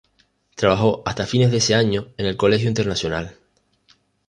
[0.55, 3.35] Trabajó hasta fines de ese año en el Colegio Internacional.